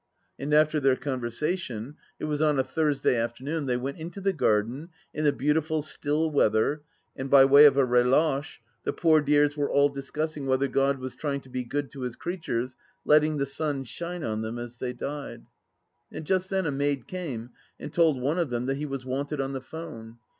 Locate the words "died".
14.91-15.45